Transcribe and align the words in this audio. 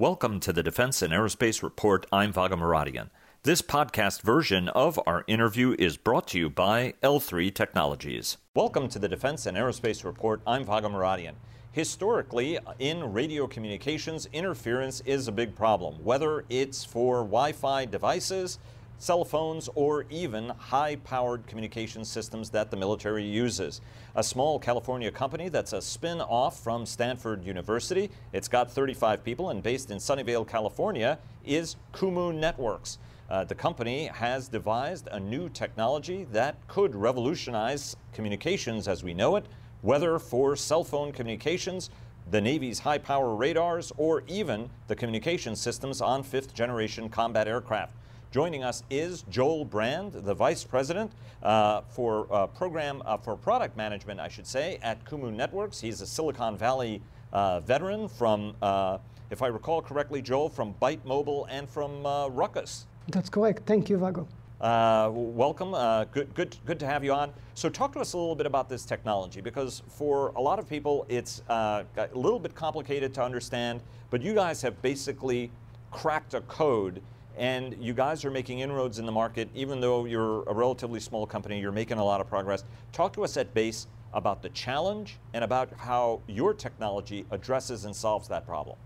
Welcome 0.00 0.38
to 0.40 0.52
the 0.52 0.62
Defense 0.62 1.02
and 1.02 1.12
Aerospace 1.12 1.60
Report. 1.60 2.06
I'm 2.12 2.32
Vago 2.32 2.54
Muradian. 2.54 3.10
This 3.42 3.62
podcast 3.62 4.22
version 4.22 4.68
of 4.68 5.00
our 5.08 5.24
interview 5.26 5.74
is 5.76 5.96
brought 5.96 6.28
to 6.28 6.38
you 6.38 6.48
by 6.48 6.94
L3 7.02 7.52
Technologies. 7.52 8.36
Welcome 8.54 8.88
to 8.90 9.00
the 9.00 9.08
Defense 9.08 9.44
and 9.46 9.56
Aerospace 9.56 10.04
Report. 10.04 10.40
I'm 10.46 10.64
Vago 10.64 10.88
Muradian. 10.88 11.32
Historically, 11.72 12.60
in 12.78 13.12
radio 13.12 13.48
communications, 13.48 14.28
interference 14.32 15.00
is 15.00 15.26
a 15.26 15.32
big 15.32 15.56
problem, 15.56 15.96
whether 16.04 16.44
it's 16.48 16.84
for 16.84 17.24
Wi 17.24 17.50
Fi 17.50 17.84
devices, 17.84 18.60
cell 18.98 19.24
phones, 19.24 19.68
or 19.74 20.06
even 20.10 20.48
high 20.50 20.96
powered 20.96 21.46
communication 21.46 22.04
systems 22.04 22.50
that 22.50 22.70
the 22.70 22.76
military 22.76 23.24
uses. 23.24 23.80
A 24.16 24.22
small 24.22 24.58
California 24.58 25.10
company 25.10 25.48
that's 25.48 25.72
a 25.72 25.80
spin 25.80 26.20
off 26.20 26.60
from 26.60 26.84
Stanford 26.84 27.44
University, 27.44 28.10
it's 28.32 28.48
got 28.48 28.70
35 28.70 29.24
people 29.24 29.50
and 29.50 29.62
based 29.62 29.90
in 29.90 29.98
Sunnyvale, 29.98 30.46
California, 30.46 31.18
is 31.44 31.76
Kumu 31.92 32.34
Networks. 32.34 32.98
Uh, 33.30 33.44
the 33.44 33.54
company 33.54 34.06
has 34.06 34.48
devised 34.48 35.08
a 35.12 35.20
new 35.20 35.48
technology 35.50 36.26
that 36.32 36.56
could 36.66 36.94
revolutionize 36.94 37.94
communications 38.12 38.88
as 38.88 39.04
we 39.04 39.12
know 39.12 39.36
it, 39.36 39.46
whether 39.82 40.18
for 40.18 40.56
cell 40.56 40.82
phone 40.82 41.12
communications, 41.12 41.90
the 42.30 42.40
Navy's 42.40 42.80
high 42.80 42.98
power 42.98 43.34
radars, 43.34 43.92
or 43.96 44.22
even 44.26 44.68
the 44.86 44.96
communication 44.96 45.54
systems 45.54 46.00
on 46.00 46.22
fifth 46.22 46.54
generation 46.54 47.08
combat 47.08 47.46
aircraft. 47.46 47.94
Joining 48.30 48.62
us 48.62 48.82
is 48.90 49.22
Joel 49.30 49.64
Brand, 49.64 50.12
the 50.12 50.34
Vice 50.34 50.62
President 50.62 51.10
uh, 51.42 51.80
for 51.88 52.26
uh, 52.30 52.46
Program 52.46 53.02
uh, 53.06 53.16
for 53.16 53.36
Product 53.36 53.74
Management, 53.74 54.20
I 54.20 54.28
should 54.28 54.46
say, 54.46 54.78
at 54.82 55.02
Kumu 55.06 55.32
Networks. 55.32 55.80
He's 55.80 56.02
a 56.02 56.06
Silicon 56.06 56.54
Valley 56.54 57.00
uh, 57.32 57.60
veteran 57.60 58.06
from, 58.06 58.54
uh, 58.60 58.98
if 59.30 59.40
I 59.40 59.46
recall 59.46 59.80
correctly, 59.80 60.20
Joel, 60.20 60.50
from 60.50 60.74
Bytemobile 60.74 61.46
and 61.48 61.66
from 61.70 62.04
uh, 62.04 62.28
Ruckus. 62.28 62.86
That's 63.08 63.30
correct. 63.30 63.62
Thank 63.64 63.88
you, 63.88 63.96
Vago. 63.96 64.28
welcome. 64.60 65.72
good, 66.12 66.34
good, 66.34 66.54
good 66.66 66.78
to 66.80 66.86
have 66.86 67.02
you 67.02 67.14
on. 67.14 67.32
So, 67.54 67.70
talk 67.70 67.94
to 67.94 68.00
us 68.00 68.12
a 68.12 68.18
little 68.18 68.36
bit 68.36 68.46
about 68.46 68.68
this 68.68 68.84
technology 68.84 69.40
because 69.40 69.82
for 69.88 70.32
a 70.36 70.40
lot 70.40 70.58
of 70.58 70.68
people, 70.68 71.06
it's 71.08 71.40
a 71.48 71.86
little 72.12 72.38
bit 72.38 72.54
complicated 72.54 73.14
to 73.14 73.22
understand. 73.22 73.80
But 74.10 74.20
you 74.20 74.34
guys 74.34 74.60
have 74.60 74.82
basically 74.82 75.50
cracked 75.90 76.34
a 76.34 76.42
code 76.42 77.00
and 77.38 77.76
you 77.80 77.94
guys 77.94 78.24
are 78.24 78.30
making 78.30 78.60
inroads 78.60 78.98
in 78.98 79.06
the 79.06 79.12
market, 79.12 79.48
even 79.54 79.80
though 79.80 80.04
you're 80.04 80.42
a 80.48 80.52
relatively 80.52 81.00
small 81.00 81.26
company, 81.26 81.60
you're 81.60 81.72
making 81.72 81.98
a 81.98 82.04
lot 82.04 82.20
of 82.20 82.28
progress. 82.28 82.64
Talk 82.92 83.12
to 83.14 83.24
us 83.24 83.36
at 83.36 83.54
base 83.54 83.86
about 84.12 84.42
the 84.42 84.48
challenge 84.50 85.18
and 85.34 85.44
about 85.44 85.70
how 85.76 86.20
your 86.26 86.52
technology 86.52 87.24
addresses 87.30 87.84
and 87.84 87.94
solves 87.94 88.26
that 88.28 88.44
problem. 88.44 88.76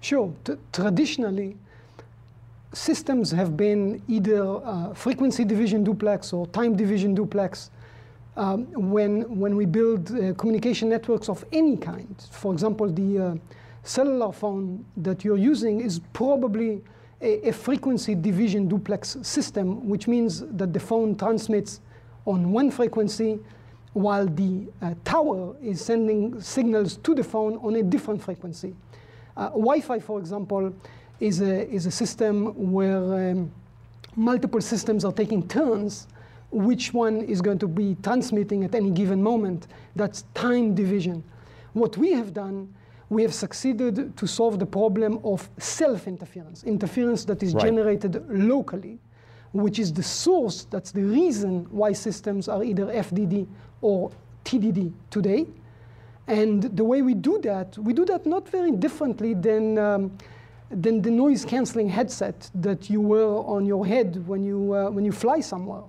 Sure. 0.00 0.32
T- 0.44 0.54
traditionally, 0.72 1.56
systems 2.72 3.30
have 3.30 3.56
been 3.56 4.02
either 4.08 4.42
uh, 4.64 4.94
frequency 4.94 5.44
division 5.44 5.84
duplex 5.84 6.32
or 6.32 6.46
time 6.48 6.74
division 6.76 7.14
duplex. 7.14 7.70
Um, 8.36 8.66
when, 8.72 9.38
when 9.38 9.54
we 9.54 9.64
build 9.64 10.10
uh, 10.10 10.34
communication 10.34 10.88
networks 10.88 11.28
of 11.28 11.44
any 11.52 11.76
kind, 11.76 12.16
for 12.32 12.52
example, 12.52 12.90
the 12.90 13.18
uh, 13.18 13.34
cellular 13.84 14.32
phone 14.32 14.84
that 14.96 15.24
you're 15.24 15.36
using 15.36 15.80
is 15.80 16.00
probably 16.12 16.82
a, 17.20 17.48
a, 17.48 17.52
frequency 17.52 18.14
division 18.14 18.68
duplex 18.68 19.16
system, 19.22 19.88
which 19.88 20.06
means 20.08 20.40
that 20.56 20.72
the 20.72 20.80
phone 20.80 21.14
transmits 21.16 21.80
on 22.26 22.52
one 22.52 22.70
frequency 22.70 23.38
while 23.92 24.26
the 24.26 24.66
uh, 24.82 24.94
tower 25.04 25.54
is 25.62 25.84
sending 25.84 26.40
signals 26.40 26.96
to 26.98 27.14
the 27.14 27.22
phone 27.22 27.56
on 27.58 27.76
a 27.76 27.82
different 27.82 28.22
frequency. 28.22 28.74
Uh, 29.36 29.48
Wi-Fi, 29.50 30.00
for 30.00 30.18
example, 30.18 30.74
is 31.20 31.40
a, 31.40 31.68
is 31.70 31.86
a 31.86 31.90
system 31.90 32.72
where 32.72 33.30
um, 33.30 33.52
multiple 34.16 34.60
systems 34.60 35.04
are 35.04 35.12
taking 35.12 35.46
turns 35.46 36.08
which 36.50 36.94
one 36.94 37.20
is 37.22 37.42
going 37.42 37.58
to 37.58 37.66
be 37.66 37.96
transmitting 38.02 38.62
at 38.64 38.74
any 38.74 38.90
given 38.90 39.20
moment. 39.22 39.66
That's 39.96 40.22
time 40.34 40.74
division. 40.74 41.24
What 41.72 41.96
we 41.96 42.12
have 42.12 42.32
done 42.32 42.72
we 43.10 43.22
have 43.22 43.34
succeeded 43.34 44.16
to 44.16 44.26
solve 44.26 44.58
the 44.58 44.66
problem 44.66 45.20
of 45.24 45.48
self-interference, 45.58 46.64
interference 46.64 47.24
that 47.26 47.42
is 47.42 47.54
right. 47.54 47.64
generated 47.64 48.24
locally, 48.28 48.98
which 49.52 49.78
is 49.78 49.92
the 49.92 50.02
source, 50.02 50.66
that's 50.70 50.90
the 50.90 51.02
reason 51.02 51.66
why 51.70 51.92
systems 51.92 52.48
are 52.48 52.64
either 52.64 52.86
FDD 52.86 53.46
or 53.82 54.10
TDD 54.44 54.92
today. 55.10 55.46
And 56.26 56.62
the 56.76 56.84
way 56.84 57.02
we 57.02 57.14
do 57.14 57.38
that, 57.42 57.76
we 57.78 57.92
do 57.92 58.04
that 58.06 58.26
not 58.26 58.48
very 58.48 58.72
differently 58.72 59.34
than, 59.34 59.78
um, 59.78 60.16
than 60.70 61.02
the 61.02 61.10
noise 61.10 61.44
canceling 61.44 61.88
headset 61.88 62.50
that 62.54 62.88
you 62.88 63.00
wear 63.00 63.26
on 63.26 63.66
your 63.66 63.86
head 63.86 64.26
when 64.26 64.42
you, 64.42 64.74
uh, 64.74 64.90
when 64.90 65.04
you 65.04 65.12
fly 65.12 65.40
somewhere. 65.40 65.82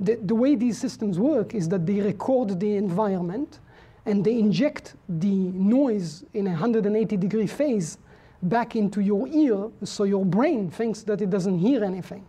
The, 0.00 0.16
the 0.16 0.34
way 0.34 0.54
these 0.54 0.78
systems 0.78 1.18
work 1.18 1.54
is 1.54 1.68
that 1.70 1.86
they 1.86 2.00
record 2.00 2.60
the 2.60 2.76
environment, 2.76 3.60
and 4.08 4.24
they 4.24 4.38
inject 4.38 4.94
the 5.20 5.52
noise 5.52 6.24
in 6.32 6.46
a 6.46 6.50
180 6.50 7.16
degree 7.18 7.46
phase 7.46 7.98
back 8.42 8.74
into 8.74 9.00
your 9.00 9.28
ear 9.28 9.68
so 9.84 10.04
your 10.04 10.24
brain 10.24 10.70
thinks 10.70 11.02
that 11.02 11.20
it 11.20 11.28
doesn't 11.28 11.58
hear 11.58 11.84
anything. 11.84 12.24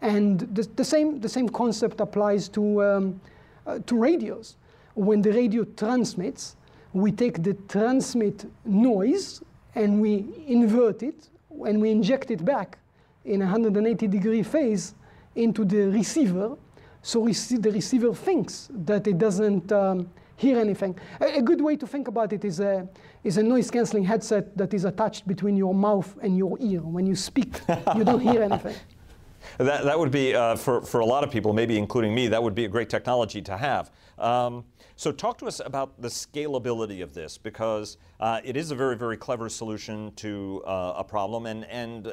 And 0.00 0.40
the, 0.54 0.66
the 0.74 0.84
same, 0.84 1.20
the 1.20 1.28
same 1.28 1.50
concept 1.50 2.00
applies 2.00 2.48
to, 2.50 2.82
um, 2.82 3.20
uh, 3.66 3.80
to 3.86 3.96
radios. 3.96 4.56
When 4.94 5.20
the 5.20 5.32
radio 5.32 5.64
transmits, 5.64 6.56
we 6.94 7.12
take 7.12 7.42
the 7.42 7.54
transmit 7.68 8.46
noise 8.64 9.42
and 9.74 10.00
we 10.00 10.26
invert 10.46 11.02
it 11.02 11.28
and 11.66 11.80
we 11.80 11.90
inject 11.90 12.30
it 12.30 12.42
back 12.42 12.78
in 13.26 13.42
a 13.42 13.44
180 13.44 14.08
degree 14.08 14.42
phase 14.42 14.94
into 15.36 15.64
the 15.64 15.88
receiver 15.88 16.56
so 17.02 17.26
the 17.26 17.70
receiver 17.72 18.14
thinks 18.14 18.68
that 18.70 19.06
it 19.06 19.18
doesn't 19.18 19.72
um, 19.72 20.08
hear 20.36 20.58
anything. 20.58 20.98
A, 21.20 21.38
a, 21.38 21.42
good 21.42 21.60
way 21.60 21.76
to 21.76 21.86
think 21.86 22.08
about 22.08 22.32
it 22.32 22.44
is 22.44 22.60
a, 22.60 22.88
is 23.24 23.36
a 23.38 23.42
noise 23.42 23.70
cancelling 23.70 24.04
headset 24.04 24.56
that 24.56 24.74
is 24.74 24.84
attached 24.84 25.26
between 25.26 25.56
your 25.56 25.74
mouth 25.74 26.16
and 26.22 26.36
your 26.36 26.56
ear. 26.60 26.80
When 26.80 27.06
you 27.06 27.14
speak, 27.14 27.60
you 27.96 28.04
don't 28.04 28.20
hear 28.20 28.42
anything. 28.42 28.74
That, 29.58 29.84
that 29.84 29.98
would 29.98 30.10
be, 30.10 30.34
uh, 30.34 30.56
for, 30.56 30.82
for 30.82 31.00
a 31.00 31.06
lot 31.06 31.24
of 31.24 31.30
people, 31.30 31.52
maybe 31.52 31.78
including 31.78 32.14
me, 32.14 32.28
that 32.28 32.42
would 32.42 32.54
be 32.54 32.64
a 32.64 32.68
great 32.68 32.88
technology 32.88 33.42
to 33.42 33.56
have. 33.56 33.90
Um, 34.18 34.64
so, 34.96 35.10
talk 35.10 35.38
to 35.38 35.46
us 35.46 35.60
about 35.64 36.00
the 36.00 36.08
scalability 36.08 37.02
of 37.02 37.12
this 37.12 37.38
because 37.38 37.96
uh, 38.20 38.40
it 38.44 38.56
is 38.56 38.70
a 38.70 38.74
very, 38.74 38.96
very 38.96 39.16
clever 39.16 39.48
solution 39.48 40.12
to 40.16 40.62
uh, 40.64 40.94
a 40.98 41.04
problem, 41.04 41.46
and, 41.46 41.64
and 41.64 42.06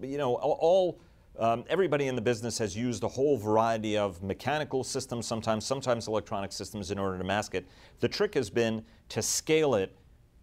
you 0.00 0.18
know, 0.18 0.34
all 0.34 1.00
um, 1.38 1.64
everybody 1.68 2.06
in 2.06 2.14
the 2.14 2.22
business 2.22 2.58
has 2.58 2.76
used 2.76 3.02
a 3.02 3.08
whole 3.08 3.36
variety 3.36 3.96
of 3.96 4.22
mechanical 4.22 4.84
systems, 4.84 5.26
sometimes, 5.26 5.64
sometimes 5.64 6.06
electronic 6.06 6.52
systems 6.52 6.90
in 6.90 6.98
order 6.98 7.18
to 7.18 7.24
mask 7.24 7.54
it. 7.54 7.66
The 8.00 8.08
trick 8.08 8.34
has 8.34 8.50
been 8.50 8.84
to 9.08 9.22
scale 9.22 9.74
it 9.74 9.96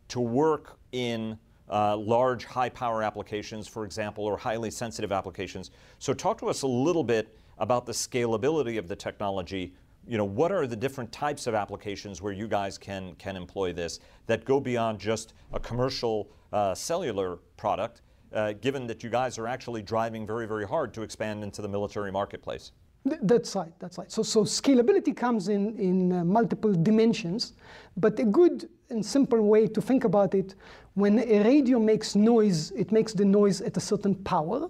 to 0.10 0.20
work 0.20 0.78
in 0.92 1.38
uh, 1.70 1.96
large, 1.96 2.44
high 2.44 2.68
power 2.68 3.02
applications, 3.02 3.68
for 3.68 3.86
example, 3.86 4.26
or 4.26 4.38
highly 4.38 4.70
sensitive 4.70 5.14
applications. 5.14 5.72
So, 6.00 6.14
talk 6.14 6.38
to 6.40 6.50
us 6.50 6.64
a 6.64 6.68
little 6.68 7.04
bit 7.04 7.38
about 7.58 7.86
the 7.86 7.94
scalability 7.94 8.78
of 8.78 8.90
the 8.90 8.96
technology. 8.96 9.74
You 10.06 10.18
know, 10.18 10.26
what 10.26 10.52
are 10.52 10.68
the 10.68 10.76
different 10.76 11.12
types 11.14 11.48
of 11.48 11.54
applications 11.54 12.22
where 12.22 12.34
you 12.34 12.48
guys 12.48 12.78
can, 12.78 13.16
can 13.16 13.38
employ 13.38 13.72
this 13.72 14.00
that 14.26 14.44
go 14.44 14.60
beyond 14.60 15.00
just 15.00 15.34
a 15.54 15.60
commercial 15.60 16.30
uh, 16.52 16.76
cellular 16.76 17.38
product? 17.56 18.02
Uh, 18.34 18.54
given 18.54 18.88
that 18.88 19.04
you 19.04 19.10
guys 19.10 19.38
are 19.38 19.48
actually 19.48 19.82
driving 19.82 20.26
very, 20.26 20.48
very 20.48 20.68
hard 20.68 20.94
to 20.94 21.02
expand 21.02 21.44
into 21.44 21.62
the 21.62 21.68
military 21.68 22.12
marketplace. 22.12 22.72
That's 23.04 23.56
right. 23.56 23.74
That's 23.80 23.98
right. 23.98 24.12
So, 24.12 24.22
so 24.22 24.44
scalability 24.44 25.16
comes 25.16 25.48
in 25.48 25.76
in 25.80 26.14
uh, 26.14 26.24
multiple 26.24 26.72
dimensions, 26.72 27.54
but 27.98 28.20
a 28.20 28.24
good 28.24 28.70
and 28.92 29.04
simple 29.04 29.42
way 29.42 29.66
to 29.68 29.82
think 29.82 30.04
about 30.04 30.36
it: 30.36 30.54
when 30.94 31.18
a 31.18 31.44
radio 31.44 31.80
makes 31.80 32.16
noise, 32.16 32.70
it 32.72 32.92
makes 32.92 33.14
the 33.14 33.26
noise 33.26 33.60
at 33.62 33.76
a 33.76 33.80
certain 33.80 34.14
power, 34.14 34.70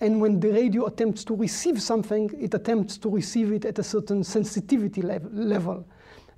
and 0.00 0.20
when 0.20 0.40
the 0.40 0.50
radio 0.50 0.86
attempts 0.86 1.22
to 1.24 1.36
receive 1.36 1.80
something, 1.80 2.28
it 2.40 2.54
attempts 2.54 2.98
to 2.98 3.08
receive 3.08 3.52
it 3.52 3.64
at 3.64 3.78
a 3.78 3.84
certain 3.84 4.24
sensitivity 4.24 5.02
level. 5.02 5.30
level. 5.32 5.86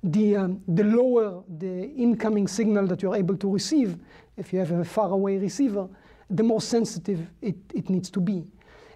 The 0.03 0.35
um, 0.35 0.61
the 0.67 0.83
lower 0.83 1.43
the 1.57 1.89
incoming 1.95 2.47
signal 2.47 2.85
that 2.87 3.01
you're 3.01 3.15
able 3.15 3.37
to 3.37 3.49
receive, 3.51 3.97
if 4.37 4.53
you 4.53 4.59
have 4.59 4.71
a 4.71 4.85
faraway 4.85 5.37
receiver, 5.37 5.87
the 6.29 6.43
more 6.43 6.61
sensitive 6.61 7.27
it, 7.41 7.55
it 7.73 7.89
needs 7.89 8.09
to 8.11 8.19
be. 8.19 8.43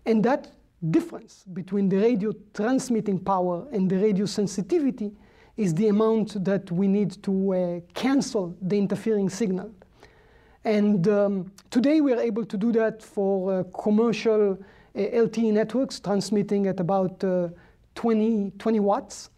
And 0.05 0.23
that 0.23 0.51
difference 0.91 1.43
between 1.53 1.89
the 1.89 1.97
radio 1.97 2.33
transmitting 2.53 3.19
power 3.19 3.67
and 3.71 3.89
the 3.89 3.97
radio 3.97 4.25
sensitivity 4.25 5.11
is 5.57 5.73
the 5.73 5.87
amount 5.87 6.43
that 6.45 6.71
we 6.71 6.87
need 6.87 7.21
to 7.23 7.53
uh, 7.53 7.79
cancel 7.93 8.55
the 8.61 8.77
interfering 8.77 9.29
signal. 9.29 9.71
And 10.63 11.07
um, 11.07 11.51
today 11.71 12.01
we 12.01 12.13
are 12.13 12.19
able 12.19 12.45
to 12.45 12.57
do 12.57 12.71
that 12.73 13.01
for 13.01 13.59
uh, 13.59 13.63
commercial 13.81 14.51
uh, 14.51 14.99
LTE 14.99 15.53
networks 15.53 15.99
transmitting 15.99 16.67
at 16.67 16.79
about 16.79 17.23
uh, 17.23 17.49
20, 17.95 18.51
20 18.59 18.79
watts. 18.79 19.29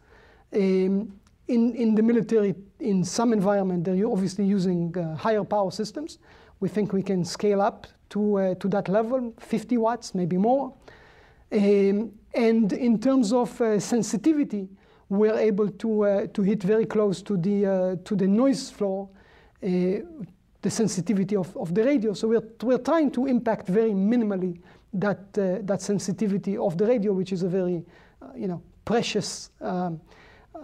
Um, 0.53 1.13
in, 1.47 1.75
in 1.75 1.95
the 1.95 2.03
military, 2.03 2.53
in 2.79 3.03
some 3.03 3.33
environment, 3.33 3.83
they're 3.83 4.07
obviously 4.07 4.45
using 4.45 4.95
uh, 4.97 5.15
higher 5.15 5.43
power 5.43 5.71
systems 5.71 6.19
We 6.59 6.69
think 6.69 6.93
we 6.93 7.03
can 7.03 7.23
scale 7.23 7.61
up 7.61 7.87
to, 8.09 8.39
uh, 8.39 8.55
to 8.55 8.67
that 8.69 8.89
level, 8.89 9.33
50 9.39 9.77
watts, 9.77 10.13
maybe 10.13 10.37
more. 10.37 10.73
Um, 11.51 12.11
and 12.33 12.73
in 12.73 12.99
terms 12.99 13.33
of 13.33 13.59
uh, 13.61 13.79
sensitivity, 13.79 14.69
we're 15.09 15.37
able 15.37 15.69
to, 15.69 16.05
uh, 16.05 16.27
to 16.27 16.41
hit 16.41 16.61
very 16.61 16.85
close 16.85 17.21
to 17.23 17.37
the, 17.37 17.65
uh, 17.65 17.95
to 18.05 18.15
the 18.15 18.27
noise 18.27 18.69
floor, 18.69 19.09
uh, 19.63 19.67
the 20.61 20.69
sensitivity 20.69 21.35
of, 21.35 21.55
of 21.57 21.73
the 21.73 21.83
radio. 21.83 22.13
So 22.13 22.27
we're, 22.27 22.43
we're 22.61 22.77
trying 22.77 23.11
to 23.11 23.25
impact 23.25 23.67
very 23.67 23.91
minimally 23.91 24.59
that, 24.93 25.19
uh, 25.37 25.59
that 25.63 25.81
sensitivity 25.81 26.57
of 26.57 26.77
the 26.77 26.85
radio, 26.85 27.13
which 27.13 27.31
is 27.31 27.43
a 27.43 27.47
very 27.47 27.83
you 28.35 28.47
know, 28.47 28.61
precious 28.85 29.51
um, 29.61 29.99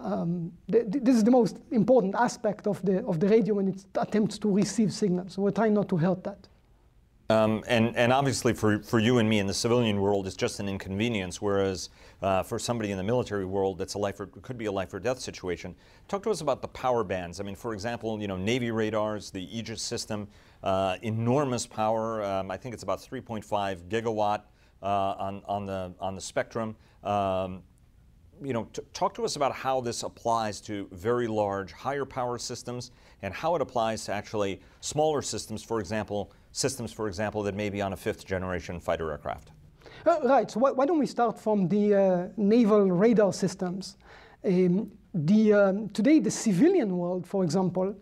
um, 0.00 0.52
th 0.70 0.84
this 1.06 1.16
is 1.16 1.24
the 1.24 1.30
most 1.30 1.56
important 1.70 2.14
aspect 2.14 2.66
of 2.66 2.80
the, 2.82 3.04
of 3.06 3.18
the 3.20 3.28
radio 3.28 3.54
when 3.54 3.68
it 3.68 3.84
attempts 3.94 4.38
to 4.38 4.48
receive 4.50 4.92
signals. 4.92 5.34
So 5.34 5.42
we're 5.42 5.58
trying 5.60 5.74
not 5.74 5.88
to 5.88 5.96
hurt 5.96 6.24
that. 6.24 6.48
Um, 7.28 7.64
and, 7.66 7.96
and 7.96 8.12
obviously 8.12 8.52
for, 8.52 8.80
for 8.82 9.00
you 9.00 9.18
and 9.18 9.28
me 9.28 9.40
in 9.40 9.48
the 9.48 9.54
civilian 9.54 10.00
world, 10.00 10.28
it's 10.28 10.36
just 10.36 10.60
an 10.60 10.68
inconvenience, 10.68 11.42
whereas 11.42 11.90
uh, 12.22 12.44
for 12.44 12.56
somebody 12.58 12.92
in 12.92 12.96
the 12.96 13.02
military 13.02 13.44
world, 13.44 13.78
that's 13.78 13.94
a 13.94 13.98
life 13.98 14.20
or, 14.20 14.26
could 14.26 14.56
be 14.56 14.66
a 14.66 14.72
life 14.72 14.94
or 14.94 15.00
death 15.00 15.18
situation. 15.18 15.74
Talk 16.06 16.22
to 16.22 16.30
us 16.30 16.40
about 16.40 16.62
the 16.62 16.68
power 16.68 17.02
bands. 17.02 17.40
I 17.40 17.42
mean, 17.42 17.56
for 17.56 17.74
example, 17.74 18.20
you 18.20 18.28
know, 18.28 18.36
Navy 18.36 18.70
radars, 18.70 19.30
the 19.30 19.58
Aegis 19.58 19.82
system, 19.82 20.28
uh, 20.62 20.98
enormous 21.02 21.66
power. 21.66 22.22
Um, 22.22 22.50
I 22.50 22.56
think 22.56 22.74
it's 22.74 22.84
about 22.84 23.00
3.5 23.00 23.88
gigawatt 23.88 24.42
uh, 24.82 24.86
on, 24.86 25.42
on, 25.46 25.66
the, 25.66 25.92
on 25.98 26.14
the 26.14 26.20
spectrum. 26.20 26.76
Um, 27.02 27.62
you 28.42 28.52
know, 28.52 28.68
talk 28.92 29.14
to 29.14 29.24
us 29.24 29.36
about 29.36 29.52
how 29.52 29.80
this 29.80 30.02
applies 30.02 30.60
to 30.62 30.88
very 30.92 31.26
large, 31.26 31.72
higher 31.72 32.04
power 32.04 32.38
systems 32.38 32.90
and 33.22 33.32
how 33.32 33.54
it 33.54 33.62
applies 33.62 34.04
to 34.06 34.12
actually 34.12 34.60
smaller 34.80 35.22
systems, 35.22 35.62
for 35.62 35.80
example, 35.80 36.32
systems, 36.52 36.92
for 36.92 37.08
example, 37.08 37.42
that 37.42 37.54
may 37.54 37.70
be 37.70 37.80
on 37.82 37.92
a 37.92 37.96
fifth 37.96 38.26
generation 38.26 38.80
fighter 38.80 39.10
aircraft. 39.10 39.50
Uh, 40.06 40.18
right, 40.24 40.50
so 40.50 40.60
why, 40.60 40.70
why, 40.70 40.86
don't 40.86 40.98
we 40.98 41.06
start 41.06 41.38
from 41.38 41.68
the 41.68 41.94
uh, 41.94 42.28
naval 42.36 42.90
radar 42.90 43.32
systems? 43.32 43.96
Um, 44.44 44.90
the, 45.14 45.52
um, 45.52 45.88
today, 45.88 46.20
the 46.20 46.30
civilian 46.30 46.96
world, 46.96 47.26
for 47.26 47.42
example, 47.42 47.94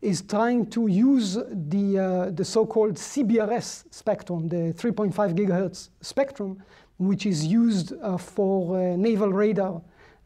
is 0.00 0.22
trying 0.22 0.66
to 0.70 0.86
use 0.86 1.34
the, 1.34 1.98
uh, 1.98 2.30
the 2.30 2.44
so-called 2.44 2.94
CBRS 2.94 3.92
spectrum, 3.92 4.48
the 4.48 4.72
3.5 4.76 5.12
gigahertz 5.34 5.88
spectrum, 6.00 6.62
which 6.98 7.26
is 7.26 7.46
used 7.46 7.92
uh, 8.02 8.18
for 8.18 8.76
uh, 8.76 8.96
naval 8.96 9.32
radar 9.32 9.80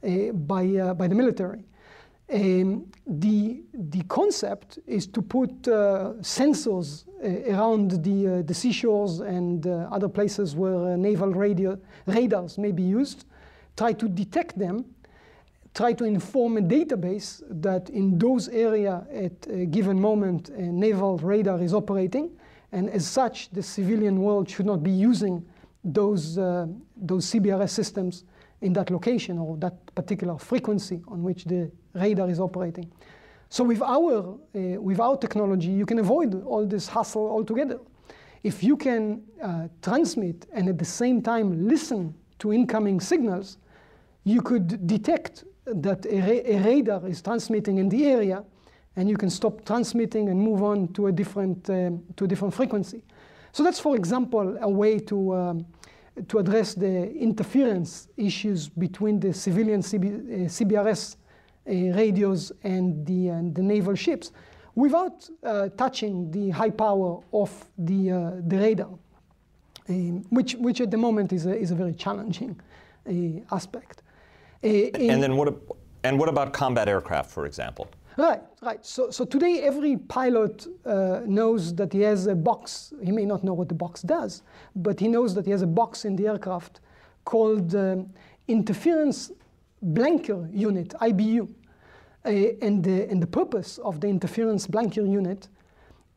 uh, 0.04 0.32
by, 0.32 0.92
by 0.94 1.06
the 1.06 1.14
military. 1.14 1.64
Um, 2.32 2.90
the, 3.06 3.62
the 3.74 4.02
concept 4.04 4.78
is 4.86 5.06
to 5.08 5.20
put 5.20 5.50
uh, 5.68 6.14
sensors 6.20 7.04
uh, 7.22 7.52
around 7.52 8.02
the, 8.02 8.38
uh, 8.38 8.42
the 8.42 8.54
seashores 8.54 9.20
and 9.20 9.66
other 9.66 10.08
places 10.08 10.56
where 10.56 10.96
naval 10.96 11.28
radio, 11.28 11.78
radars 12.06 12.56
may 12.56 12.72
be 12.72 12.82
used, 12.82 13.26
try 13.76 13.92
to 13.92 14.08
detect 14.08 14.58
them, 14.58 14.86
try 15.74 15.92
to 15.92 16.04
inform 16.04 16.56
a 16.56 16.62
database 16.62 17.42
that 17.50 17.90
in 17.90 18.18
those 18.18 18.48
areas 18.48 19.04
at 19.12 19.32
a 19.50 19.66
given 19.66 20.00
moment 20.00 20.48
a 20.50 20.62
naval 20.62 21.18
radar 21.18 21.60
is 21.62 21.74
operating, 21.74 22.30
and 22.72 22.88
as 22.88 23.06
such 23.06 23.50
the 23.50 23.62
civilian 23.62 24.20
world 24.22 24.48
should 24.48 24.66
not 24.66 24.82
be 24.82 24.90
using 24.90 25.44
those, 25.84 26.36
those 26.36 27.26
CBRS 27.30 27.70
systems 27.70 28.24
in 28.60 28.72
that 28.72 28.90
location 28.90 29.38
or 29.38 29.56
that 29.58 29.94
particular 29.94 30.38
frequency 30.38 31.02
on 31.08 31.22
which 31.22 31.44
the 31.44 31.70
radar 31.94 32.30
is 32.30 32.40
operating. 32.40 32.90
So 33.48 33.64
with 33.64 33.82
our, 33.82 34.38
uh, 34.54 34.80
with 34.80 34.98
our 34.98 35.16
technology, 35.18 35.68
you 35.68 35.84
can 35.84 35.98
avoid 35.98 36.42
all 36.44 36.66
this 36.66 36.88
hassle 36.88 37.28
altogether. 37.28 37.80
If 38.42 38.64
you 38.64 38.76
can 38.76 39.22
uh, 39.42 39.68
transmit 39.82 40.46
and 40.52 40.68
at 40.68 40.78
the 40.78 40.84
same 40.84 41.20
time 41.20 41.68
listen 41.68 42.14
to 42.38 42.52
incoming 42.52 43.00
signals, 43.00 43.58
you 44.24 44.40
could 44.40 44.86
detect 44.86 45.44
that 45.66 46.06
a, 46.06 46.20
ra 46.20 46.40
a 46.44 46.58
radar 46.64 47.06
is 47.06 47.20
transmitting 47.20 47.78
in 47.78 47.88
the 47.88 48.06
area 48.06 48.44
and 48.96 49.08
you 49.08 49.16
can 49.16 49.30
stop 49.30 49.64
transmitting 49.64 50.28
and 50.28 50.40
move 50.40 50.62
on 50.62 50.88
to 50.94 51.08
a 51.08 51.12
different, 51.12 51.68
um, 51.70 52.02
to 52.16 52.24
a 52.24 52.28
different 52.28 52.54
frequency. 52.54 53.02
So 53.52 53.62
that's, 53.62 53.78
for 53.78 53.96
example, 53.96 54.56
a 54.60 54.68
way 54.68 54.98
to, 54.98 55.34
um, 55.34 55.66
to 56.28 56.38
address 56.38 56.74
the 56.74 57.12
interference 57.12 58.08
issues 58.16 58.68
between 58.68 59.20
the 59.20 59.32
civilian 59.32 59.82
CB, 59.82 60.04
uh, 60.06 60.48
CBRS 60.48 61.16
uh, 61.16 61.70
radios 61.96 62.50
and 62.64 63.06
the, 63.06 63.30
uh, 63.30 63.40
the 63.52 63.62
naval 63.62 63.94
ships 63.94 64.32
without 64.74 65.28
uh, 65.44 65.68
touching 65.76 66.30
the 66.30 66.48
high 66.50 66.70
power 66.70 67.20
of 67.32 67.50
the, 67.76 68.10
uh, 68.10 68.30
the 68.46 68.56
radar, 68.56 68.88
um, 69.88 70.24
which, 70.30 70.54
which 70.54 70.80
at 70.80 70.90
the 70.90 70.96
moment 70.96 71.32
is 71.32 71.44
a, 71.44 71.54
is 71.54 71.70
a 71.70 71.74
very 71.74 71.92
challenging 71.92 72.58
uh, 73.06 73.54
aspect. 73.54 74.02
and 74.62 75.22
then 75.22 75.36
what, 75.36 75.54
and 76.04 76.18
what 76.18 76.28
about 76.28 76.54
combat 76.54 76.88
aircraft, 76.88 77.30
for 77.30 77.44
example? 77.44 77.86
Right, 78.18 78.42
right. 78.60 78.84
So, 78.84 79.10
so 79.10 79.24
today 79.24 79.62
every 79.62 79.96
pilot 79.96 80.66
uh, 80.84 81.20
knows 81.24 81.74
that 81.76 81.92
he 81.92 82.00
has 82.00 82.26
a 82.26 82.34
box. 82.34 82.92
He 83.02 83.10
may 83.10 83.24
not 83.24 83.42
know 83.42 83.54
what 83.54 83.68
the 83.68 83.74
box 83.74 84.02
does, 84.02 84.42
but 84.76 85.00
he 85.00 85.08
knows 85.08 85.34
that 85.34 85.46
he 85.46 85.50
has 85.50 85.62
a 85.62 85.66
box 85.66 86.04
in 86.04 86.16
the 86.16 86.28
aircraft 86.28 86.80
called 87.24 87.74
um, 87.74 88.12
interference 88.48 89.32
blanker 89.80 90.46
unit, 90.52 90.90
IBU. 91.00 91.48
Uh, 92.24 92.28
and, 92.60 92.84
the, 92.84 93.10
and 93.10 93.20
the 93.20 93.26
purpose 93.26 93.78
of 93.78 94.00
the 94.00 94.06
interference 94.06 94.66
blanker 94.66 95.04
unit 95.04 95.48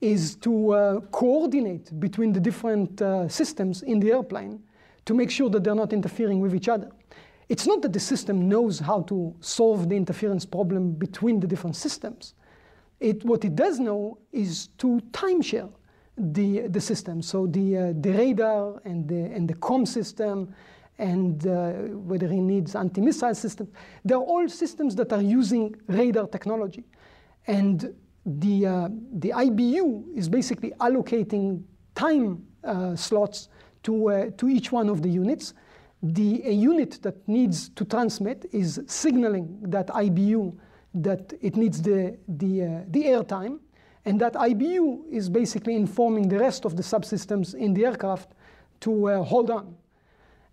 is 0.01 0.35
to 0.35 0.71
uh, 0.71 0.99
coordinate 1.11 1.97
between 1.99 2.31
the 2.33 2.39
different 2.39 3.01
uh, 3.01 3.27
systems 3.27 3.81
in 3.83 3.99
the 3.99 4.11
airplane 4.11 4.61
to 5.05 5.13
make 5.13 5.31
sure 5.31 5.49
that 5.49 5.63
they're 5.63 5.73
not 5.73 5.93
interfering 5.93 6.39
with 6.41 6.53
each 6.53 6.67
other. 6.67 6.91
It's 7.47 7.67
not 7.67 7.81
that 7.83 7.93
the 7.93 7.99
system 7.99 8.49
knows 8.49 8.79
how 8.79 9.01
to 9.03 9.35
solve 9.39 9.89
the 9.89 9.95
interference 9.95 10.45
problem 10.45 10.93
between 10.93 11.39
the 11.39 11.47
different 11.47 11.75
systems. 11.75 12.33
It, 12.99 13.23
what 13.23 13.45
it 13.45 13.55
does 13.55 13.79
know 13.79 14.17
is 14.31 14.67
to 14.79 14.99
timeshare 15.11 15.69
the, 16.17 16.67
the 16.67 16.81
system. 16.81 17.21
So 17.21 17.45
the, 17.45 17.77
uh, 17.77 17.93
the 17.99 18.11
radar 18.11 18.81
and 18.85 19.07
the, 19.07 19.25
and 19.35 19.47
the 19.47 19.53
com 19.55 19.85
system 19.85 20.53
and 20.97 21.45
uh, 21.45 21.71
whether 22.07 22.27
it 22.27 22.31
needs 22.31 22.73
anti-missile 22.73 23.35
systems, 23.35 23.69
they're 24.05 24.17
all 24.17 24.47
systems 24.47 24.95
that 24.95 25.11
are 25.11 25.21
using 25.21 25.75
radar 25.87 26.25
technology. 26.27 26.85
And 27.47 27.93
the, 28.25 28.65
uh, 28.65 28.89
the 29.13 29.31
IBU 29.31 30.15
is 30.15 30.29
basically 30.29 30.71
allocating 30.79 31.63
time 31.95 32.45
uh, 32.63 32.95
slots 32.95 33.49
to, 33.83 34.09
uh, 34.09 34.29
to 34.37 34.47
each 34.47 34.71
one 34.71 34.89
of 34.89 35.01
the 35.01 35.09
units 35.09 35.53
the 36.13 36.53
unit 36.53 36.99
that 37.01 37.27
needs 37.27 37.69
to 37.69 37.83
transmit 37.85 38.45
is 38.51 38.79
signaling 38.87 39.57
that 39.61 39.87
IBU 39.87 40.55
that 40.93 41.33
it 41.41 41.55
needs 41.55 41.81
the, 41.81 42.17
the, 42.27 42.63
uh, 42.63 42.81
the 42.87 43.03
airtime, 43.03 43.59
and 44.05 44.21
that 44.21 44.33
IBU 44.33 45.11
is 45.11 45.29
basically 45.29 45.75
informing 45.75 46.29
the 46.29 46.39
rest 46.39 46.63
of 46.63 46.77
the 46.77 46.83
subsystems 46.83 47.53
in 47.53 47.73
the 47.73 47.85
aircraft 47.85 48.29
to 48.79 49.09
uh, 49.09 49.23
hold 49.23 49.49
on. 49.49 49.75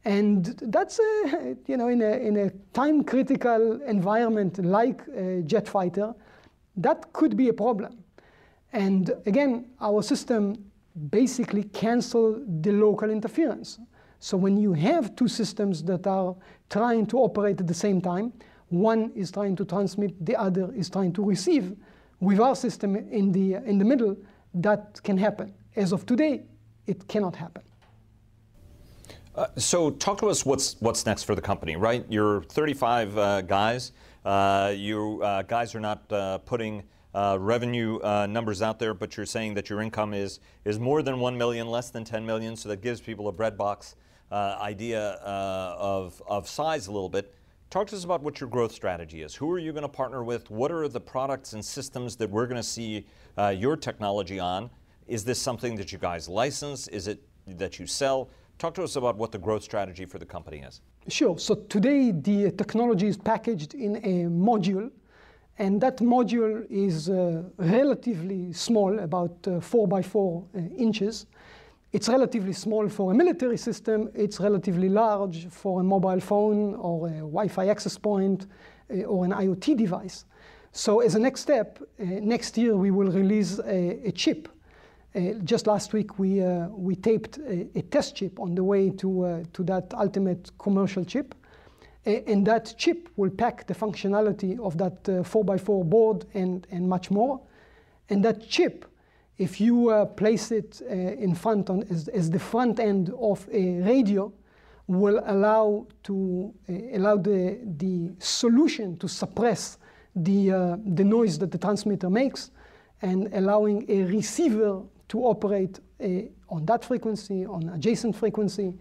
And 0.04 0.46
that's, 0.62 0.98
a, 0.98 1.56
you 1.66 1.76
know, 1.76 1.88
in 1.88 2.02
a, 2.02 2.12
in 2.16 2.36
a 2.38 2.50
time-critical 2.72 3.82
environment 3.82 4.64
like 4.64 5.02
jet 5.46 5.68
fighter, 5.68 6.12
that 6.76 7.12
could 7.12 7.36
be 7.36 7.50
a 7.50 7.52
problem. 7.52 7.98
And 8.72 9.12
again, 9.26 9.66
our 9.80 10.02
system 10.02 10.56
basically 11.10 11.64
cancel 11.64 12.42
the 12.62 12.72
local 12.72 13.10
interference. 13.10 13.78
So 14.22 14.36
when 14.36 14.56
you 14.56 14.72
have 14.74 15.16
two 15.16 15.26
systems 15.26 15.82
that 15.82 16.06
are 16.06 16.36
trying 16.70 17.06
to 17.06 17.18
operate 17.18 17.60
at 17.60 17.66
the 17.66 17.74
same 17.74 18.00
time, 18.00 18.32
one 18.68 19.10
is 19.16 19.32
trying 19.32 19.56
to 19.56 19.64
transmit, 19.64 20.24
the 20.24 20.36
other 20.36 20.72
is 20.74 20.88
trying 20.88 21.12
to 21.14 21.24
receive. 21.24 21.74
With 22.20 22.38
our 22.38 22.54
system 22.54 22.94
in 22.94 23.32
the, 23.32 23.54
in 23.68 23.78
the 23.78 23.84
middle, 23.84 24.16
that 24.54 25.02
can 25.02 25.18
happen. 25.18 25.52
As 25.74 25.90
of 25.90 26.06
today, 26.06 26.44
it 26.86 27.08
cannot 27.08 27.34
happen. 27.34 27.64
Uh, 29.34 29.48
so 29.56 29.90
talk 29.90 30.18
to 30.18 30.28
us 30.28 30.46
what's, 30.46 30.76
what's 30.78 31.04
next 31.04 31.24
for 31.24 31.34
the 31.34 31.42
company, 31.42 31.74
right? 31.74 32.06
You're 32.08 32.44
35 32.44 33.18
uh, 33.18 33.40
guys. 33.40 33.90
Uh, 34.24 34.72
you 34.76 35.20
uh, 35.24 35.42
guys 35.42 35.74
are 35.74 35.80
not 35.80 36.04
uh, 36.12 36.38
putting 36.38 36.84
uh, 37.12 37.38
revenue 37.40 37.98
numbers 38.28 38.62
out 38.62 38.78
there, 38.78 38.94
but 38.94 39.16
you're 39.16 39.26
saying 39.26 39.54
that 39.54 39.68
your 39.68 39.80
income 39.80 40.14
is, 40.14 40.38
is 40.64 40.78
more 40.78 41.02
than 41.02 41.18
1 41.18 41.36
million, 41.36 41.66
less 41.66 41.90
than 41.90 42.04
10 42.04 42.24
million, 42.24 42.54
so 42.54 42.68
that 42.68 42.82
gives 42.82 43.00
people 43.00 43.26
a 43.26 43.32
bread 43.32 43.58
breadbox 43.58 43.96
uh, 44.32 44.58
idea 44.60 45.20
uh, 45.22 45.76
of, 45.78 46.22
of 46.26 46.48
size 46.48 46.86
a 46.86 46.92
little 46.92 47.08
bit. 47.08 47.34
Talk 47.68 47.86
to 47.88 47.96
us 47.96 48.04
about 48.04 48.22
what 48.22 48.40
your 48.40 48.48
growth 48.48 48.72
strategy 48.72 49.22
is. 49.22 49.34
Who 49.34 49.50
are 49.50 49.58
you 49.58 49.72
going 49.72 49.82
to 49.82 49.88
partner 49.88 50.24
with? 50.24 50.50
What 50.50 50.72
are 50.72 50.88
the 50.88 51.00
products 51.00 51.52
and 51.52 51.64
systems 51.64 52.16
that 52.16 52.30
we're 52.30 52.46
going 52.46 52.62
to 52.62 52.70
see 52.78 53.06
uh, 53.36 53.48
your 53.48 53.76
technology 53.76 54.40
on? 54.40 54.70
Is 55.06 55.24
this 55.24 55.38
something 55.38 55.76
that 55.76 55.92
you 55.92 55.98
guys 55.98 56.28
license? 56.28 56.88
Is 56.88 57.08
it 57.08 57.22
that 57.46 57.78
you 57.78 57.86
sell? 57.86 58.30
Talk 58.58 58.74
to 58.74 58.82
us 58.82 58.96
about 58.96 59.16
what 59.16 59.32
the 59.32 59.38
growth 59.38 59.62
strategy 59.62 60.06
for 60.06 60.18
the 60.18 60.26
company 60.26 60.60
is. 60.68 60.80
Sure. 61.08 61.38
So 61.38 61.54
today 61.54 62.12
the 62.12 62.50
technology 62.52 63.08
is 63.08 63.16
packaged 63.16 63.74
in 63.74 63.96
a 63.96 64.28
module 64.30 64.90
And 65.58 65.80
that 65.80 65.98
module 65.98 66.66
is 66.70 67.08
uh, 67.08 67.42
relatively 67.58 68.52
small, 68.52 68.98
about 68.98 69.36
uh, 69.46 69.60
four 69.60 69.86
by 69.86 70.02
four 70.02 70.44
uh, 70.56 70.60
inches. 70.76 71.26
It's 71.92 72.08
relatively 72.08 72.54
small 72.54 72.88
for 72.88 73.12
a 73.12 73.14
military 73.14 73.58
system. 73.58 74.10
It's 74.14 74.40
relatively 74.40 74.88
large 74.88 75.48
for 75.48 75.80
a 75.80 75.84
mobile 75.84 76.20
phone 76.20 76.74
or 76.76 77.08
a 77.08 77.18
Wi-Fi 77.18 77.68
access 77.68 77.98
point 77.98 78.46
uh, 78.90 79.02
or 79.02 79.26
an 79.26 79.32
IoT 79.32 79.76
device. 79.76 80.24
So 80.72 81.00
as 81.00 81.16
a 81.16 81.18
next 81.18 81.42
step, 81.42 81.78
uh, 81.82 82.04
next 82.04 82.56
year 82.56 82.74
we 82.76 82.90
will 82.90 83.10
release 83.10 83.58
a, 83.58 84.08
a 84.08 84.12
chip. 84.12 84.48
Uh, 85.14 85.34
just 85.44 85.66
last 85.66 85.92
week 85.92 86.18
we, 86.18 86.42
uh, 86.42 86.68
we 86.68 86.96
taped 86.96 87.36
a, 87.36 87.68
a, 87.74 87.82
test 87.82 88.16
chip 88.16 88.40
on 88.40 88.54
the 88.54 88.64
way 88.64 88.88
to, 88.88 89.46
to 89.52 89.62
that 89.64 89.92
ultimate 89.92 90.50
commercial 90.58 91.04
chip. 91.04 91.34
and 92.06 92.46
that 92.46 92.74
chip 92.78 93.10
will 93.16 93.30
pack 93.30 93.66
the 93.66 93.74
functionality 93.74 94.58
of 94.58 94.78
that 94.78 95.04
4x4 95.04 95.88
board 95.88 96.24
and, 96.32 96.66
and 96.70 96.88
much 96.88 97.10
more. 97.10 97.38
And 98.08 98.24
that 98.24 98.48
chip 98.48 98.86
if 99.38 99.60
you 99.60 99.88
uh, 99.88 100.04
place 100.04 100.50
it 100.50 100.82
uh, 100.82 100.94
in 100.94 101.34
front 101.34 101.70
on, 101.70 101.84
as, 101.90 102.08
as, 102.08 102.30
the 102.30 102.38
front 102.38 102.78
end 102.78 103.12
of 103.18 103.48
a 103.50 103.80
radio, 103.80 104.32
will 104.86 105.22
allow 105.26 105.86
to 106.02 106.52
uh, 106.68 106.72
allow 106.96 107.16
the, 107.16 107.58
the 107.78 108.12
solution 108.18 108.96
to 108.98 109.08
suppress 109.08 109.78
the, 110.14 110.50
uh, 110.50 110.76
the 110.84 111.04
noise 111.04 111.38
that 111.38 111.50
the 111.50 111.58
transmitter 111.58 112.10
makes 112.10 112.50
and 113.00 113.32
allowing 113.34 113.84
a 113.88 114.02
receiver 114.04 114.82
to 115.08 115.20
operate 115.20 115.80
uh, 116.02 116.06
on 116.48 116.64
that 116.66 116.84
frequency, 116.84 117.46
on 117.46 117.68
adjacent 117.70 118.14
frequency. 118.14 118.74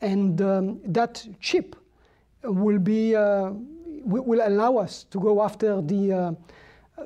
And 0.00 0.40
um, 0.42 0.80
that 0.84 1.26
chip 1.40 1.76
will, 2.42 2.78
be, 2.78 3.14
uh, 3.14 3.50
will 4.04 4.46
allow 4.46 4.76
us 4.76 5.04
to 5.10 5.20
go 5.20 5.42
after 5.42 5.80
the 5.80 6.36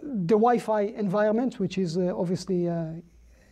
the 0.02 0.35
Wi-Fi 0.35 0.83
environment, 0.83 1.59
which 1.59 1.78
is 1.78 1.97
uh, 1.97 2.12
obviously 2.16 2.68
uh, 2.68 2.87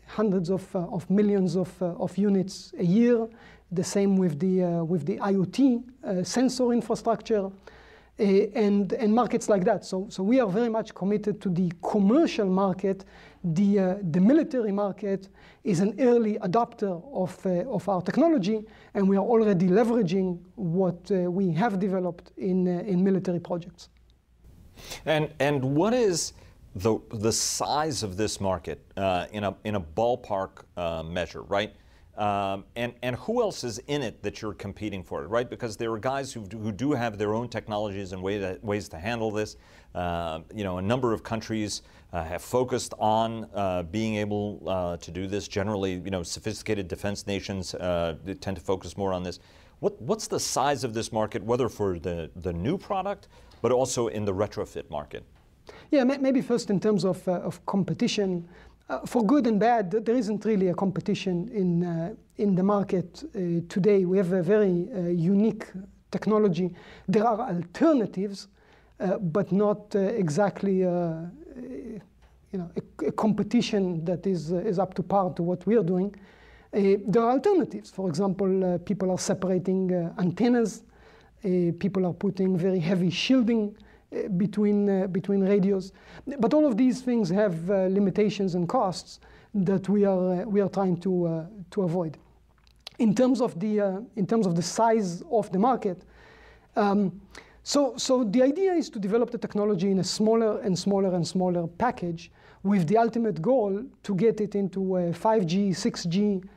hundreds 0.06 0.50
of, 0.50 0.74
uh, 0.74 0.80
of 0.88 1.08
millions 1.10 1.56
of, 1.56 1.70
of 1.82 2.16
units 2.16 2.72
a 2.78 2.84
year. 2.84 3.26
The 3.72 3.84
same 3.84 4.16
with 4.16 4.38
the, 4.38 4.84
with 4.84 5.06
the 5.06 5.16
IoT 5.16 6.24
sensor 6.24 6.72
infrastructure. 6.72 7.50
Uh, 8.18 8.48
and, 8.54 8.94
and 8.94 9.14
markets 9.14 9.50
like 9.50 9.62
that. 9.62 9.84
So, 9.84 10.06
so 10.08 10.22
we 10.22 10.40
are 10.40 10.48
very 10.48 10.70
much 10.70 10.94
committed 10.94 11.38
to 11.42 11.50
the 11.50 11.70
commercial 11.82 12.46
market. 12.46 13.04
The, 13.44 13.78
uh, 13.78 13.94
the 14.10 14.20
military 14.20 14.72
market 14.72 15.28
is 15.64 15.80
an 15.80 15.94
early 16.00 16.38
adopter 16.38 17.02
of, 17.12 17.38
uh, 17.44 17.70
of 17.70 17.86
our 17.90 18.00
technology, 18.00 18.64
and 18.94 19.06
we 19.06 19.18
are 19.18 19.22
already 19.22 19.66
leveraging 19.66 20.38
what 20.54 21.10
we 21.10 21.50
have 21.50 21.78
developed 21.78 22.32
in, 22.38 22.66
in 22.66 23.04
military 23.04 23.38
projects. 23.38 23.90
And 25.04 25.32
and 25.38 25.76
what 25.76 25.94
is 25.94 26.32
the 26.74 26.98
the 27.10 27.32
size 27.32 28.02
of 28.02 28.16
this 28.16 28.40
market 28.40 28.80
uh, 28.96 29.26
in 29.32 29.44
a 29.44 29.56
in 29.64 29.76
a 29.76 29.80
ballpark 29.80 30.64
uh, 30.76 31.02
measure, 31.02 31.42
right? 31.42 31.74
Um, 32.16 32.64
and 32.76 32.94
and 33.02 33.16
who 33.16 33.42
else 33.42 33.62
is 33.62 33.78
in 33.88 34.02
it 34.02 34.22
that 34.22 34.40
you're 34.40 34.54
competing 34.54 35.02
for, 35.02 35.26
right? 35.26 35.48
Because 35.48 35.76
there 35.76 35.92
are 35.92 35.98
guys 35.98 36.32
who 36.32 36.46
do, 36.46 36.58
who 36.58 36.72
do 36.72 36.92
have 36.92 37.18
their 37.18 37.34
own 37.34 37.48
technologies 37.48 38.12
and 38.12 38.22
way 38.22 38.38
to, 38.38 38.58
ways 38.62 38.88
to 38.90 38.98
handle 38.98 39.30
this. 39.30 39.56
Uh, 39.94 40.40
you 40.54 40.64
know, 40.64 40.78
a 40.78 40.82
number 40.82 41.12
of 41.12 41.22
countries 41.22 41.82
uh, 42.12 42.22
have 42.24 42.42
focused 42.42 42.94
on 42.98 43.48
uh, 43.54 43.82
being 43.84 44.16
able 44.16 44.62
uh, 44.66 44.96
to 44.98 45.10
do 45.10 45.26
this. 45.26 45.48
Generally, 45.48 45.94
you 46.04 46.10
know, 46.10 46.22
sophisticated 46.22 46.88
defense 46.88 47.26
nations 47.26 47.72
tend 47.72 48.56
to 48.56 48.62
focus 48.62 48.96
more 48.96 49.12
on 49.12 49.22
this. 49.22 49.40
What, 49.80 50.00
what's 50.00 50.26
the 50.26 50.40
size 50.40 50.84
of 50.84 50.94
this 50.94 51.12
market, 51.12 51.42
whether 51.42 51.68
for 51.68 51.98
the, 51.98 52.30
the 52.36 52.52
new 52.52 52.78
product 52.78 53.28
but 53.62 53.72
also 53.72 54.08
in 54.08 54.24
the 54.24 54.32
retrofit 54.32 54.90
market? 54.90 55.24
Yeah, 55.90 56.04
maybe 56.04 56.40
first 56.40 56.70
in 56.70 56.80
terms 56.80 57.04
of, 57.04 57.26
uh, 57.28 57.32
of 57.32 57.64
competition. 57.66 58.48
Uh, 58.88 59.00
for 59.00 59.24
good 59.24 59.46
and 59.46 59.58
bad, 59.58 59.90
there 59.90 60.14
isn't 60.14 60.44
really 60.44 60.68
a 60.68 60.74
competition 60.74 61.48
in, 61.52 61.84
uh, 61.84 62.14
in 62.36 62.54
the 62.54 62.62
market 62.62 63.24
uh, 63.24 63.60
today. 63.68 64.04
We 64.04 64.16
have 64.16 64.32
a 64.32 64.42
very 64.42 64.88
uh, 64.94 65.00
unique 65.08 65.66
technology. 66.12 66.72
There 67.08 67.26
are 67.26 67.40
alternatives, 67.40 68.48
uh, 69.00 69.18
but 69.18 69.50
not 69.50 69.94
exactly 69.94 70.78
you 70.78 72.00
know, 72.52 72.70
a, 72.76 73.06
a, 73.06 73.12
competition 73.12 74.04
that 74.04 74.26
is, 74.26 74.52
is 74.52 74.78
up 74.78 74.94
to 74.94 75.02
par 75.02 75.32
to 75.34 75.42
what 75.42 75.66
we 75.66 75.76
are 75.76 75.82
doing. 75.82 76.14
there 76.72 77.22
are 77.22 77.32
alternatives. 77.32 77.90
For 77.90 78.08
example, 78.08 78.78
people 78.84 79.10
are 79.10 79.18
separating 79.18 79.92
antennas 80.18 80.82
uh, 80.82 80.95
people 81.78 82.06
are 82.06 82.12
putting 82.12 82.56
very 82.58 82.78
heavy 82.80 83.10
shielding 83.10 83.76
uh, 84.14 84.28
between, 84.36 84.88
uh, 84.88 85.06
between 85.08 85.40
radios. 85.40 85.92
But 86.38 86.54
all 86.54 86.66
of 86.66 86.76
these 86.76 87.00
things 87.00 87.28
have 87.30 87.68
limitations 87.68 88.54
and 88.54 88.68
costs 88.68 89.20
that 89.54 89.88
we 89.88 90.04
are, 90.04 90.46
we 90.46 90.60
are 90.60 90.68
trying 90.68 90.98
to, 91.00 91.46
to 91.70 91.82
avoid. 91.82 92.18
In 92.98 93.14
terms, 93.14 93.40
of 93.40 93.58
the, 93.60 94.04
in 94.16 94.26
terms 94.26 94.46
of 94.46 94.56
the 94.56 94.62
size 94.62 95.22
of 95.30 95.50
the 95.52 95.58
market, 95.58 96.02
um, 96.76 97.20
so, 97.62 97.94
so 97.96 98.22
the 98.22 98.42
idea 98.42 98.74
is 98.74 98.88
to 98.90 99.00
develop 99.00 99.32
the 99.32 99.38
technology 99.38 99.90
in 99.90 99.98
a 99.98 100.04
smaller 100.04 100.60
and 100.60 100.78
smaller 100.78 101.12
and 101.14 101.26
smaller 101.26 101.66
package 101.66 102.30
with 102.62 102.86
the 102.86 102.96
ultimate 102.96 103.42
goal 103.42 103.82
to 104.04 104.14
get 104.14 104.40
it 104.40 104.54
into 104.54 104.78
5G, 104.78 105.70
6G 105.70 106.44
uh, 106.44 106.48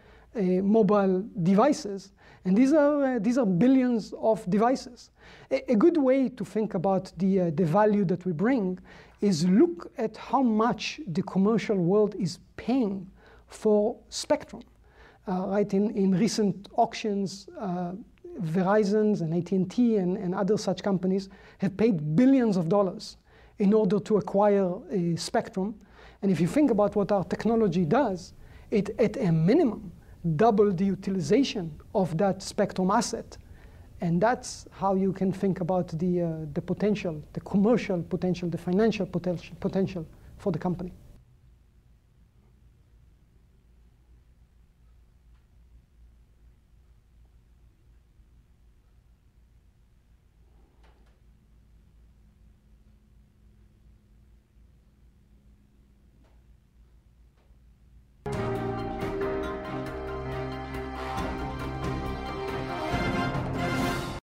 mobile 0.62 1.24
devices 1.44 2.12
and 2.46 2.58
these 2.58 2.74
are, 2.74 3.16
uh, 3.16 3.20
these 3.20 3.38
are 3.38 3.46
billions 3.46 4.14
of 4.20 4.50
devices. 4.50 5.12
A, 5.52 5.72
a, 5.72 5.76
good 5.76 5.98
way 5.98 6.30
to 6.30 6.46
think 6.46 6.74
about 6.74 7.12
the, 7.18 7.42
uh, 7.42 7.52
the 7.54 7.66
value 7.66 8.06
that 8.06 8.26
we 8.26 8.32
bring 8.32 8.80
is 9.22 9.46
look 9.48 9.92
at 9.98 10.16
how 10.16 10.42
much 10.42 11.02
the 11.08 11.22
commercial 11.24 11.76
world 11.76 12.16
is 12.18 12.40
paying 12.56 13.10
for 13.48 13.98
spectrum. 14.10 14.64
Uh, 15.28 15.48
right, 15.48 15.74
in, 15.74 15.92
in 15.92 16.18
recent 16.18 16.70
auctions, 16.78 17.50
uh, 17.60 17.92
Verizon 18.42 19.20
and 19.22 19.34
AT&T 19.34 19.98
and, 19.98 20.18
and 20.18 20.34
other 20.34 20.58
such 20.58 20.82
companies 20.82 21.30
have 21.58 21.76
paid 21.76 22.16
billions 22.16 22.56
of 22.56 22.70
dollars 22.70 23.18
in 23.60 23.74
order 23.74 24.00
to 24.00 24.18
acquire 24.18 24.74
a 24.92 25.16
spectrum. 25.18 25.76
And 26.22 26.32
if 26.32 26.40
you 26.40 26.48
think 26.48 26.72
about 26.72 26.96
what 26.96 27.12
our 27.12 27.26
technology 27.26 27.84
does, 27.84 28.34
it 28.72 28.90
at 28.98 29.18
a 29.18 29.32
minimum 29.32 29.92
double 30.36 30.72
the 30.72 30.86
utilization 30.86 31.72
of 31.96 32.18
that 32.18 32.42
spectrum 32.42 32.92
asset. 32.92 33.38
And 34.02 34.22
that's 34.22 34.66
how 34.72 34.96
you 34.96 35.12
can 35.12 35.32
think 35.32 35.60
about 35.60 35.88
the, 36.00 36.22
uh, 36.22 36.32
the 36.54 36.62
potential, 36.62 37.22
the 37.34 37.42
commercial 37.42 38.02
potential, 38.02 38.50
the 38.50 38.58
financial 38.58 39.06
potential, 39.06 39.56
potential 39.60 40.06
for 40.38 40.52
the 40.52 40.60
company. 40.60 40.94